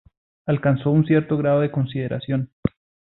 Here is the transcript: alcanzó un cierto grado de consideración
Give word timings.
alcanzó 0.47 0.89
un 0.89 1.05
cierto 1.05 1.37
grado 1.37 1.59
de 1.61 1.69
consideración 1.69 2.49